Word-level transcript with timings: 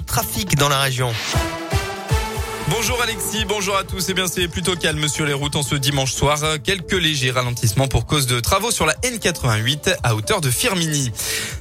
trafic 0.00 0.56
dans 0.56 0.68
la 0.68 0.78
région. 0.78 1.12
Bonjour 2.76 3.00
Alexis, 3.00 3.44
bonjour 3.46 3.76
à 3.76 3.84
tous. 3.84 4.08
Eh 4.08 4.14
bien, 4.14 4.26
c'est 4.26 4.48
plutôt 4.48 4.74
calme 4.74 5.06
sur 5.06 5.24
les 5.24 5.32
routes 5.32 5.54
en 5.54 5.62
ce 5.62 5.76
dimanche 5.76 6.12
soir. 6.12 6.40
Quelques 6.64 7.00
légers 7.00 7.30
ralentissements 7.30 7.86
pour 7.86 8.04
cause 8.04 8.26
de 8.26 8.40
travaux 8.40 8.72
sur 8.72 8.84
la 8.84 8.94
N88 8.94 9.94
à 10.02 10.16
hauteur 10.16 10.40
de 10.40 10.50
Firmini. 10.50 11.12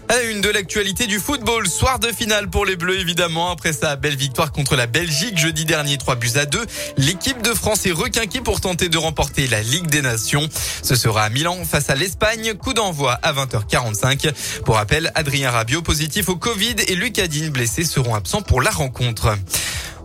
À 0.10 0.23
une 0.23 0.41
de 0.41 0.49
l'actualité 0.49 1.05
du 1.05 1.20
football, 1.20 1.68
soir 1.68 1.99
de 1.99 2.07
finale 2.07 2.49
pour 2.49 2.65
les 2.65 2.76
Bleus 2.76 2.99
évidemment. 2.99 3.52
Après 3.52 3.73
sa 3.73 3.96
belle 3.96 4.15
victoire 4.15 4.51
contre 4.51 4.76
la 4.76 4.87
Belgique 4.87 5.37
jeudi 5.37 5.65
dernier, 5.65 5.99
3 5.99 6.15
buts 6.15 6.31
à 6.35 6.47
2, 6.47 6.65
l'équipe 6.97 7.43
de 7.43 7.53
France 7.53 7.85
est 7.85 7.91
requinquée 7.91 8.41
pour 8.41 8.59
tenter 8.59 8.89
de 8.89 8.97
remporter 8.97 9.45
la 9.45 9.61
Ligue 9.61 9.87
des 9.87 10.01
Nations. 10.01 10.49
Ce 10.81 10.95
sera 10.95 11.25
à 11.25 11.29
Milan 11.29 11.63
face 11.63 11.91
à 11.91 11.95
l'Espagne, 11.95 12.55
coup 12.55 12.73
d'envoi 12.73 13.19
à 13.21 13.33
20h45. 13.33 14.61
Pour 14.65 14.75
rappel, 14.75 15.11
Adrien 15.13 15.51
Rabiot 15.51 15.83
positif 15.83 16.27
au 16.30 16.35
Covid 16.35 16.75
et 16.88 16.95
Lucas 16.95 17.27
Digne 17.27 17.49
blessé 17.49 17.84
seront 17.84 18.16
absents 18.16 18.41
pour 18.41 18.63
la 18.63 18.71
rencontre. 18.71 19.38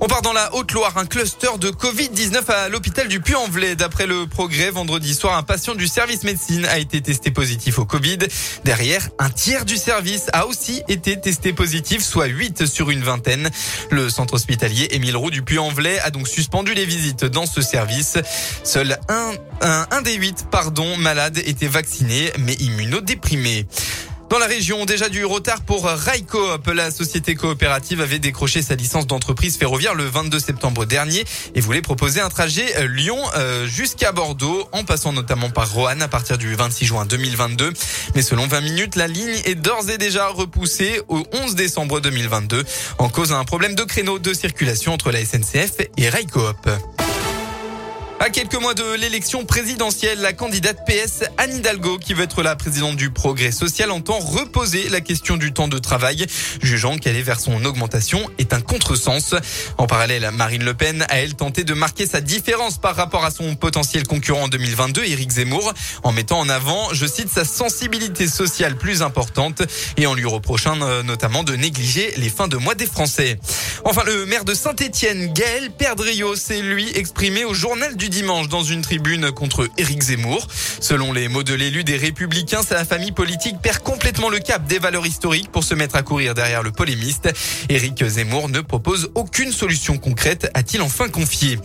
On 0.01 0.07
part 0.07 0.22
dans 0.22 0.32
la 0.32 0.54
Haute-Loire, 0.54 0.96
un 0.96 1.07
cluster 1.07 1.49
de 1.59 1.71
Covid-19 1.71 2.49
à 2.53 2.68
l'hôpital 2.68 3.09
du 3.09 3.21
Puy-en-Velay. 3.21 3.75
D'après 3.75 4.07
le 4.07 4.29
progrès, 4.29 4.71
vendredi 4.71 5.13
soir, 5.13 5.36
un 5.36 5.43
patient 5.43 5.75
du 5.75 5.89
service 5.89 6.22
médecine 6.22 6.64
a 6.67 6.79
été 6.79 7.00
testé 7.00 7.32
positif 7.32 7.81
au 7.81 7.85
Covid. 7.85 8.19
Derrière, 8.64 9.08
un 9.19 9.29
tiers 9.29 9.64
du 9.64 9.77
service 9.77 10.27
a 10.32 10.46
aussi 10.46 10.82
été 10.86 11.21
testé 11.21 11.53
positif, 11.53 12.00
soit 12.05 12.27
8 12.27 12.67
sur 12.67 12.91
une 12.91 13.03
vingtaine. 13.03 13.50
Le 13.91 14.08
centre 14.08 14.35
hospitalier 14.35 14.86
Émile 14.93 15.17
Roux 15.17 15.32
du 15.32 15.43
Puy-en-Velay 15.43 15.99
a 15.99 16.11
donc 16.11 16.29
suspendu 16.29 16.75
les 16.75 16.85
visites 16.85 17.25
dans 17.25 17.46
ce 17.46 17.61
service. 17.61 18.19
Seul 18.63 18.99
un, 19.08 19.33
un, 19.63 19.86
un 19.91 20.03
des 20.03 20.14
8, 20.14 20.46
pardon, 20.49 20.96
malades 20.96 21.39
était 21.39 21.67
vacciné, 21.67 22.33
mais 22.39 22.55
immunodéprimé. 22.55 23.67
Dans 24.29 24.39
la 24.39 24.46
région, 24.46 24.85
déjà 24.85 25.09
du 25.09 25.25
retard 25.25 25.63
pour 25.63 25.87
Railcoop. 25.87 26.67
La 26.67 26.91
société 26.91 27.35
coopérative 27.35 28.03
avait 28.03 28.19
décroché 28.19 28.61
sa 28.61 28.75
licence 28.75 29.07
d'entreprise 29.07 29.57
ferroviaire 29.57 29.95
le 29.95 30.05
22 30.05 30.39
septembre 30.39 30.85
dernier 30.85 31.25
et 31.55 31.61
voulait 31.63 31.81
proposer 31.81 32.20
un 32.20 32.28
trajet 32.28 32.77
euh, 32.77 32.86
Lyon 32.89 33.19
euh, 33.36 33.67
jusqu'à 33.67 34.12
Bordeaux 34.12 34.69
en 34.72 34.84
passant 34.84 35.14
notamment 35.14 35.48
par 35.48 35.72
Roanne 35.72 36.02
à 36.02 36.08
partir 36.08 36.36
du 36.36 36.55
26 36.55 36.84
juin 36.84 37.06
2022. 37.06 37.72
Mais 38.14 38.22
selon 38.22 38.47
20 38.47 38.61
minutes, 38.61 38.97
la 38.97 39.08
ligne 39.08 39.41
est 39.47 39.55
d'ores 39.55 39.89
et 39.89 39.97
déjà 39.97 40.28
repoussée 40.28 41.00
au 41.08 41.22
11 41.33 41.55
décembre 41.55 42.00
2022 42.00 42.64
en 42.98 43.08
cause 43.08 43.30
d'un 43.30 43.45
problème 43.45 43.74
de 43.74 43.84
créneau 43.84 44.19
de 44.19 44.34
circulation 44.34 44.92
entre 44.92 45.11
la 45.11 45.24
SNCF 45.24 45.89
et 45.97 46.08
Railcoop. 46.11 46.69
À 48.20 48.30
quelques 48.30 48.61
mois 48.61 48.74
de 48.74 48.94
l'élection 48.94 49.44
présidentielle, 49.44 50.20
la 50.20 50.33
candidate 50.33 50.78
PS 50.84 51.22
Anne 51.36 51.58
Hidalgo, 51.58 51.98
qui 51.98 52.14
veut 52.14 52.24
être 52.24 52.42
la 52.42 52.56
présidente 52.56 52.97
du 52.97 53.11
Progrès 53.11 53.52
social, 53.52 53.92
entend 53.92 54.19
reposer 54.19 54.88
la 54.88 55.00
question 55.00 55.36
du 55.36 55.52
temps 55.52 55.69
de 55.69 55.78
travail, 55.78 56.27
jugeant 56.61 56.98
qu'aller 56.98 57.22
vers 57.22 57.39
son 57.39 57.64
augmentation 57.64 58.28
est 58.39 58.52
un 58.52 58.61
contresens. 58.61 59.36
En 59.78 59.86
parallèle, 59.86 60.28
Marine 60.33 60.64
Le 60.64 60.74
Pen 60.74 61.06
a 61.08 61.20
elle 61.20 61.36
tenté 61.36 61.62
de 61.62 61.74
marquer 61.74 62.06
sa 62.06 62.20
différence 62.20 62.78
par 62.78 62.96
rapport 62.96 63.24
à 63.24 63.30
son 63.30 63.55
potentiel 63.55 64.05
concurrent 64.05 64.42
en 64.42 64.48
2022, 64.48 65.05
Éric 65.05 65.30
Zemmour, 65.30 65.72
en 66.02 66.11
mettant 66.11 66.41
en 66.41 66.48
avant, 66.48 66.92
je 66.92 67.06
cite, 67.06 67.28
sa 67.28 67.44
sensibilité 67.44 68.27
sociale 68.27 68.77
plus 68.77 69.02
importante 69.02 69.62
et 69.96 70.08
en 70.08 70.14
lui 70.14 70.27
reprochant 70.27 70.77
euh, 70.83 71.05
notamment 71.05 71.44
de 71.44 71.55
négliger 71.55 72.12
les 72.16 72.30
fins 72.30 72.48
de 72.48 72.56
mois 72.56 72.74
des 72.74 72.86
Français. 72.86 73.39
Enfin, 73.84 74.02
le 74.05 74.27
maire 74.27 74.44
de 74.44 74.55
Saint-Étienne, 74.55 75.33
Gaël 75.33 75.70
Perdriau, 75.70 76.34
s'est 76.34 76.62
lui 76.62 76.91
exprimé 76.96 77.44
au 77.44 77.55
journal 77.55 77.96
du 77.96 78.08
dimanche 78.09 78.48
dans 78.48 78.62
une 78.62 78.83
tribune 78.83 79.33
contre 79.33 79.69
Éric 79.77 80.03
Zemmour. 80.03 80.47
Selon 80.81 81.12
les 81.12 81.28
mots 81.28 81.42
de 81.42 81.55
l'élu 81.55 81.84
des 81.84 81.97
Républicains, 81.97 82.62
sa 82.62 82.84
famille 82.84 83.12
politique 83.12 83.61
perd 83.62 83.78
complètement 83.81 84.28
le 84.28 84.39
cap 84.39 84.67
des 84.67 84.78
valeurs 84.78 85.06
historiques 85.06 85.51
pour 85.51 85.64
se 85.64 85.75
mettre 85.75 85.97
à 85.97 86.03
courir 86.03 86.34
derrière 86.34 86.62
le 86.62 86.73
polémiste. 86.73 87.29
Éric 87.69 88.05
Zemmour 88.05 88.48
ne 88.48 88.61
propose 88.61 89.11
aucune 89.14 89.53
solution 89.53 89.98
concrète, 89.98 90.51
a-t-il 90.55 90.83
enfin 90.83 91.09
confié. 91.09 91.59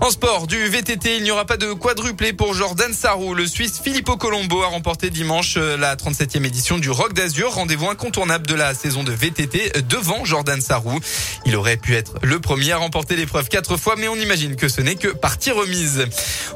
En 0.00 0.10
sport, 0.10 0.46
du 0.46 0.68
VTT, 0.68 1.16
il 1.16 1.22
n'y 1.22 1.30
aura 1.30 1.46
pas 1.46 1.56
de 1.56 1.72
quadruplé 1.72 2.32
pour 2.32 2.52
Jordan 2.52 2.92
Sarrou. 2.92 3.34
Le 3.34 3.46
Suisse 3.46 3.80
Filippo 3.82 4.16
Colombo 4.16 4.62
a 4.62 4.66
remporté 4.66 5.08
dimanche 5.08 5.54
euh, 5.56 5.76
la 5.76 5.96
37e 5.96 6.44
édition 6.44 6.78
du 6.78 6.90
Rock 6.90 7.14
d'Azur, 7.14 7.54
rendez-vous 7.54 7.88
incontournable 7.88 8.46
de 8.46 8.54
la 8.54 8.74
saison 8.74 9.04
de 9.04 9.12
VTT 9.12 9.72
euh, 9.76 9.80
devant 9.82 10.24
Jordan 10.24 10.60
Sarrou. 10.60 10.98
Il 11.46 11.56
aurait 11.56 11.76
pu 11.76 11.94
être 11.94 12.14
le 12.22 12.40
premier 12.40 12.72
à 12.72 12.78
remporter 12.78 13.16
l'épreuve 13.16 13.48
quatre 13.48 13.76
fois, 13.76 13.94
mais 13.96 14.08
on 14.08 14.16
imagine 14.16 14.56
que 14.56 14.68
ce 14.68 14.80
n'est 14.80 14.96
que 14.96 15.08
partie 15.08 15.52
remise. 15.52 16.04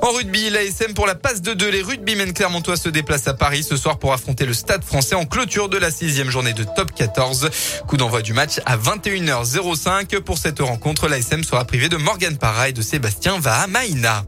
En 0.03 0.10
rugby, 0.10 0.50
l'ASM 0.50 0.93
pour 0.94 1.06
la 1.06 1.15
passe 1.15 1.41
de 1.41 1.55
deux, 1.55 1.70
les 1.70 1.82
rugbymen 1.82 2.32
clermontois 2.32 2.76
se 2.76 2.88
déplacent 2.88 3.28
à 3.28 3.34
Paris 3.34 3.62
ce 3.62 3.76
soir 3.76 3.99
pour 3.99 4.12
affronter 4.12 4.47
le 4.47 4.53
Stade 4.53 4.84
français 4.84 5.15
en 5.15 5.25
clôture 5.25 5.69
de 5.69 5.78
la 5.78 5.91
sixième 5.91 6.31
journée 6.31 6.53
de 6.53 6.65
top 6.65 6.93
14. 6.94 7.50
Coup 7.87 7.97
d'envoi 7.97 8.20
du 8.20 8.32
match 8.32 8.60
à 8.66 8.76
21h05. 8.76 10.20
Pour 10.20 10.38
cette 10.38 10.60
rencontre, 10.60 11.09
l'ASM 11.09 11.44
sera 11.44 11.65
privé 11.65 11.88
de 11.88 11.97
Morgan 11.97 12.37
Parra 12.37 12.69
et 12.69 12.72
de 12.72 12.82
Sébastien 12.82 13.28
va 13.37 13.61
à 13.61 13.66
Maïna. 13.66 14.25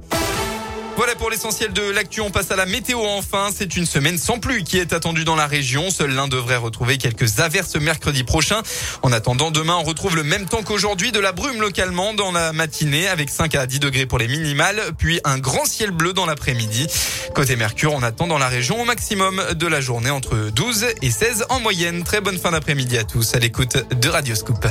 Voilà 0.96 1.14
pour 1.14 1.30
l'essentiel 1.30 1.72
de 1.72 1.90
l'actu. 1.90 2.20
On 2.20 2.30
passe 2.30 2.50
à 2.50 2.56
la 2.56 2.66
météo 2.66 3.00
enfin. 3.02 3.48
C'est 3.56 3.76
une 3.76 3.86
semaine 3.86 4.18
sans 4.18 4.38
pluie 4.38 4.64
qui 4.64 4.76
est 4.76 4.92
attendue 4.92 5.24
dans 5.24 5.36
la 5.36 5.46
région. 5.46 5.90
Seul 5.90 6.10
l'un 6.10 6.28
devrait 6.28 6.56
retrouver 6.56 6.98
quelques 6.98 7.40
averses 7.40 7.76
mercredi 7.76 8.22
prochain. 8.22 8.60
En 9.00 9.10
attendant, 9.10 9.50
demain, 9.50 9.76
on 9.76 9.82
retrouve 9.82 10.14
le 10.14 10.22
même 10.22 10.44
temps 10.44 10.62
qu'aujourd'hui, 10.62 11.10
de 11.10 11.18
la 11.18 11.32
brume 11.32 11.62
localement 11.62 12.12
dans 12.12 12.32
la 12.32 12.52
matinée 12.52 13.08
avec 13.08 13.30
5 13.30 13.54
à 13.54 13.66
10 13.66 13.80
degrés 13.80 14.04
pour 14.04 14.18
les 14.18 14.28
minimales, 14.28 14.82
puis 14.98 15.20
un 15.24 15.38
grand 15.38 15.64
ciel 15.64 15.90
bleu 15.90 16.12
dans 16.12 16.26
l'après-midi. 16.26 16.86
Côté 17.34 17.56
Mercure, 17.56 17.94
on 17.94 18.02
attend 18.02 18.26
dans 18.26 18.38
la 18.38 18.48
région 18.48 18.82
au 18.82 18.84
maximum 18.84 19.42
de 19.54 19.66
la 19.66 19.80
journée 19.80 20.10
entre 20.10 20.50
12 20.50 20.86
et 21.00 21.10
16 21.10 21.46
en 21.48 21.60
moyenne. 21.60 22.04
Très 22.04 22.20
bonne 22.20 22.38
fin 22.38 22.50
d'après-midi 22.50 22.98
à 22.98 23.04
tous 23.04 23.34
à 23.34 23.38
l'écoute 23.38 23.78
de 23.98 24.08
Radio 24.10 24.34
Scoop. 24.34 24.66